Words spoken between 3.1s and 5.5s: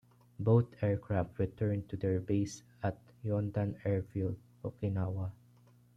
Yontan Airfield, Okinawa.